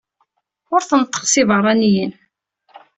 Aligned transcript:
Ur 0.73 0.81
tneṭṭeq 0.83 1.23
s 1.27 1.33
ibeṛṛaniyen. 1.41 2.13